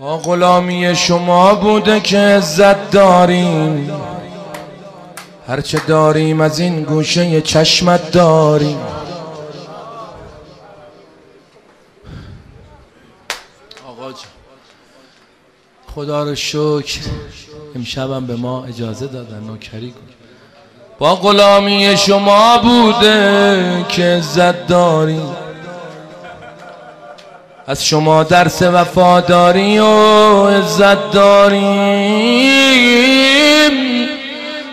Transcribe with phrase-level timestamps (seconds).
[0.00, 3.90] با غلامی شما بوده که عزت داریم.
[5.48, 8.78] هرچه داریم از این گوشه چشمت داریم.
[13.88, 14.12] آقا
[15.94, 17.00] خدا رو شکر
[17.74, 20.00] امشبم به ما اجازه دادن نوکری کن.
[20.98, 25.45] با غلامی شما بوده که عزت داریم.
[27.68, 31.62] از شما درس وفاداری و عزت داریم.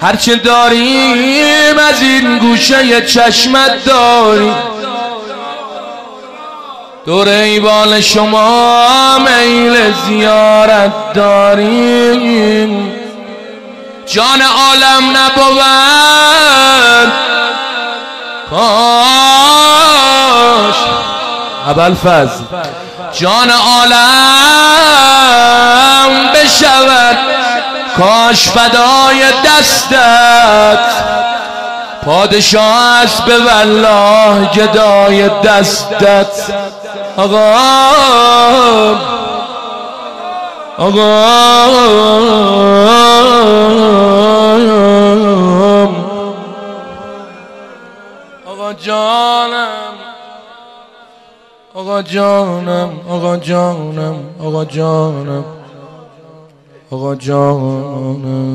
[0.01, 4.55] هرچه داریم از این گوشه چشمت داریم.
[7.05, 12.93] دور ایوان شما میل زیارت داریم.
[14.05, 15.63] جان عالم نبود.
[18.49, 18.93] کاش
[21.67, 22.43] ابل فضل
[23.13, 23.93] جان عالم
[26.33, 27.17] بشود.
[27.97, 30.79] کاش فدای دستت.
[32.05, 36.53] پادشاه است به والله گدای دستت.
[37.17, 37.53] آقا
[40.77, 41.23] آقا
[48.45, 50.02] آقا جانم.
[51.75, 55.43] آقا جانم آقا جانم آقا جانم
[56.91, 58.53] آقا جانم.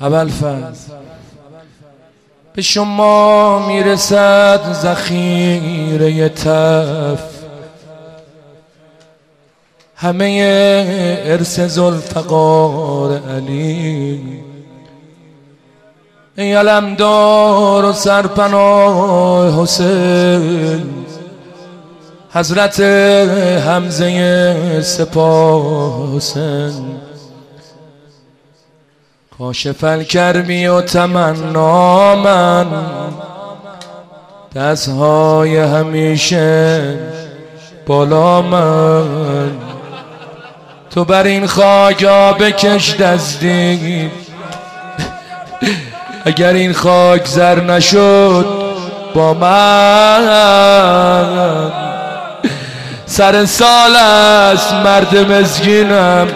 [0.00, 0.30] اول
[2.54, 7.36] به شما می‌رسد ذخیره تف.
[9.96, 14.45] همه ارث زلفقار علی.
[16.38, 21.06] ای علمدار و سرپناه حسین
[22.30, 22.80] حضرت
[23.66, 26.96] حمزه سپاه حسین.
[29.38, 32.66] کاشف الکربی و تمنا من
[34.54, 36.98] دستهای همیشه
[37.86, 39.52] بالا من.
[40.90, 44.10] تو بر این خاکا بکش دستی
[46.26, 48.46] اگر این خاک زر نشد
[49.14, 50.26] با من
[53.06, 56.28] سر سال است مرد مزگینم.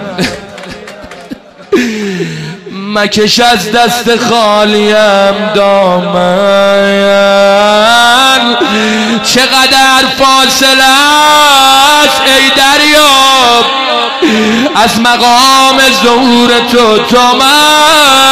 [2.94, 7.00] مکش از دست خالیم دامن.
[9.24, 10.84] چقدر فاصله
[12.04, 13.64] است ای دریاب
[14.74, 18.30] از مقام ظهور تو تو من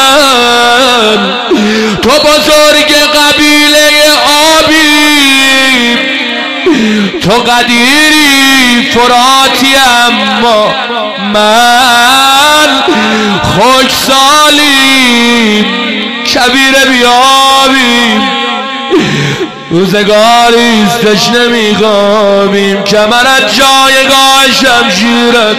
[2.09, 3.89] تو بزرگ قبیله
[4.59, 5.99] آبی
[7.21, 10.75] تو قدیری فراتی اما
[11.35, 12.83] من
[13.43, 15.65] خوش سالی
[16.35, 18.23] کبیر بیابیم.
[19.71, 25.57] روزگاری تشنه میخوابیم کمرت جایگاه شمشیرت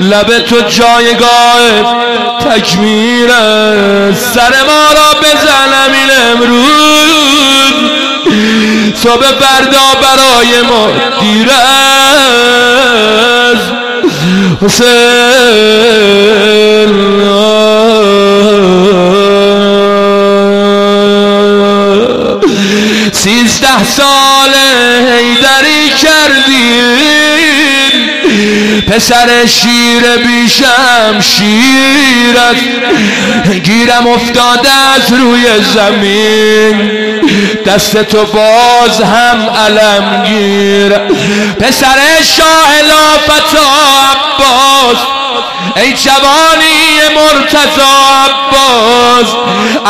[0.00, 1.60] لب تو جایگاه
[2.40, 7.14] تکمیرت سر ما را بزن امین امروز.
[8.94, 10.88] صبح فردا برای ما
[11.20, 11.48] دیر
[23.12, 24.54] سیزده سال
[25.08, 27.63] هیدری کردیم
[28.88, 32.56] پسر شیر بیشم شیرت
[33.64, 36.90] گیرم افتاده از روی زمین.
[37.66, 40.98] دست تو باز هم علم گیر
[41.60, 41.98] پسر
[42.36, 44.98] شاه لافت عباس.
[45.76, 47.92] ای جوانی مرتضا
[48.24, 49.34] عباس.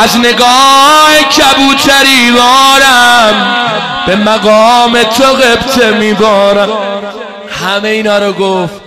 [0.03, 3.55] از نگاه کبوتری وارم.
[4.07, 6.69] به مقام تو قبطه میبارم.
[7.63, 8.84] همه اینا رو گفت.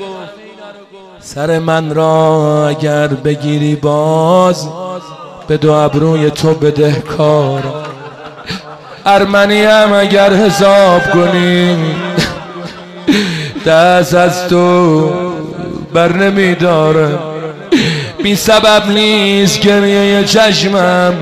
[1.35, 4.69] سر من را اگر بگیری باز
[5.49, 7.63] به دو ابروی تو بدهکار
[9.07, 11.77] ارمنی هم اگر حساب کنی
[13.67, 15.11] دست از تو
[15.95, 17.19] بر نمیداره.
[18.23, 21.15] بی سبب نیست گریه چشمم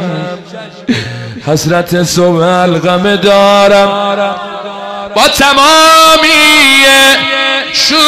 [1.46, 3.88] حسرت صبح الغم دارم.
[5.14, 6.76] با تمامی
[7.72, 7.98] شور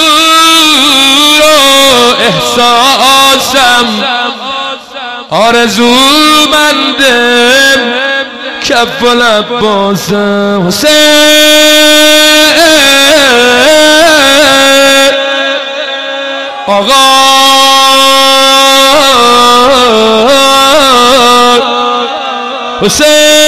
[1.40, 3.86] و احساسم
[5.30, 5.94] آرزو
[6.44, 7.28] کفلا
[8.62, 12.08] کف و لبازم حسین.
[16.66, 17.18] آقا.
[22.82, 23.47] حسین.